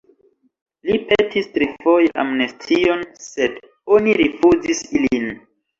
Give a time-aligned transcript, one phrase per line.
[0.89, 3.63] Li petis trifoje amnestion, sed
[3.99, 5.35] oni rifuzis ilin.